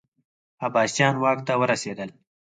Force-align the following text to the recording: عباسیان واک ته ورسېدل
عباسیان 0.65 1.15
واک 1.23 1.39
ته 1.47 1.53
ورسېدل 1.59 2.09